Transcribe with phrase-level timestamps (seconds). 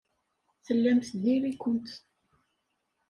[0.65, 1.89] Tellamt diri-kent.